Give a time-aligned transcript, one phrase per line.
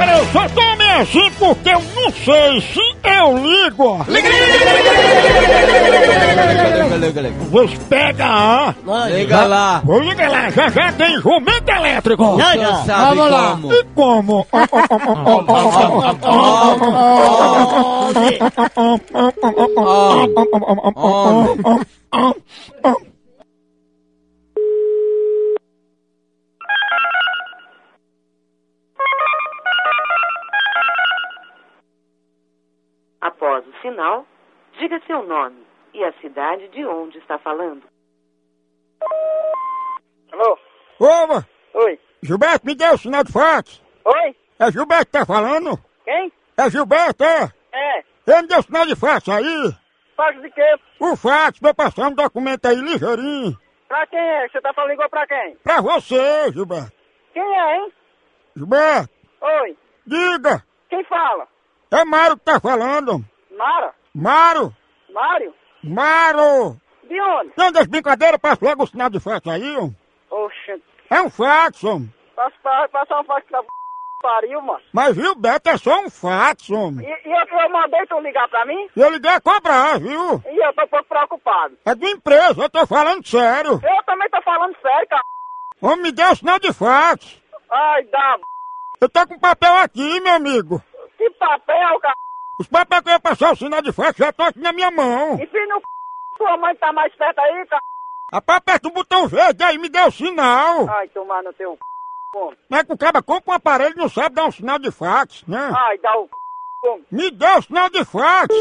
[0.00, 4.02] Agora eu só tome assim porque eu não sei se eu ligo.
[4.08, 4.30] Liga,
[6.96, 7.34] liga, liga.
[7.50, 8.74] Você pega a.
[9.10, 9.82] Liga lá.
[9.84, 12.38] Vou ligar lá, já já tem jumento elétrico.
[12.86, 13.58] Sabe Vamos lá.
[13.60, 13.74] como.
[13.74, 14.46] E como?
[18.14, 18.38] Homem.
[33.60, 34.26] Após o sinal,
[34.78, 37.82] diga seu nome e a cidade de onde está falando.
[40.32, 40.58] Alô?
[40.98, 41.98] Ô, Oi?
[42.22, 43.82] Gilberto, me deu o sinal de fax.
[44.04, 44.36] Oi?
[44.58, 45.78] É Gilberto que tá falando?
[46.04, 46.32] Quem?
[46.56, 47.52] É Gilberto, é?
[47.72, 48.04] É.
[48.26, 49.76] Ele me deu o sinal de fax aí.
[50.16, 50.76] Faz de quê?
[50.98, 53.58] O fax eu passar um documento aí ligeirinho.
[53.88, 54.48] Pra quem é?
[54.48, 55.56] Você tá falando igual pra quem?
[55.56, 56.92] Pra você, Gilberto.
[57.34, 57.92] Quem é, hein?
[58.56, 59.10] Gilberto,
[59.42, 59.76] Oi?
[60.06, 60.64] diga.
[60.88, 61.46] Quem fala?
[61.90, 63.24] É Mário que tá falando.
[63.60, 63.94] Mara?
[64.14, 64.74] Mário,
[65.12, 65.54] Mário?
[65.84, 66.80] Mário.
[67.04, 67.52] De onde?
[67.58, 69.90] Não das brincadeiras, passa logo o sinal de fax aí, ó.
[70.34, 71.98] Oxe, É um fax, ó.
[72.34, 73.60] passa pra passar um fax da
[74.22, 74.80] pariu, mano.
[74.94, 77.06] Mas Gilberto é só um fax, homem.
[77.06, 78.88] E, e eu, eu mandei tu ligar pra mim?
[78.96, 80.42] E eu liguei a cobrar, viu?
[80.50, 81.76] E eu tô um pouco preocupado.
[81.84, 83.72] É de empresa, eu tô falando sério.
[83.72, 85.22] Eu também tô falando sério, cara.
[85.82, 87.42] Homem, me deu o sinal de fax.
[87.70, 88.38] Ai, dá.
[89.00, 90.82] Eu tô com papel aqui, meu amigo.
[91.18, 92.14] Que papel, cara.
[92.60, 94.90] Os papéis que eu ia passar o sinal de fax já estão aqui na minha
[94.90, 95.32] mão.
[95.36, 95.82] Enfim, no c...
[96.36, 97.82] Tua mãe tá mais perto aí, cara.
[98.30, 100.86] Aperta o botão verde aí, me deu o sinal.
[100.90, 102.56] Ai, tomar no teu c...
[102.68, 104.90] Não é que o cara compra um aparelho e não sabe dar um sinal de
[104.90, 105.72] fax, né?
[105.74, 107.04] Ai, dá o c...
[107.10, 108.54] Me deu o sinal de fax.